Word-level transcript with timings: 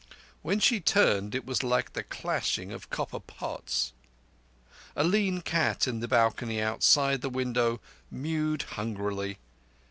When 0.41 0.59
she 0.59 0.79
turned 0.79 1.35
it 1.35 1.45
was 1.45 1.61
like 1.61 1.93
the 1.93 2.01
clashing 2.01 2.71
of 2.71 2.89
copper 2.89 3.19
pots. 3.19 3.93
A 4.95 5.03
lean 5.03 5.41
cat 5.41 5.87
in 5.87 5.99
the 5.99 6.07
balcony 6.07 6.59
outside 6.59 7.21
the 7.21 7.29
window 7.29 7.79
mewed 8.09 8.63
hungrily. 8.63 9.37